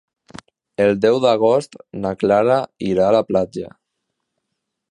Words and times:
El 0.85 0.95
deu 1.03 1.19
d'agost 1.25 1.77
na 2.05 2.13
Clara 2.23 2.57
irà 2.89 3.05
a 3.11 3.15
la 3.17 3.21
platja. 3.31 3.69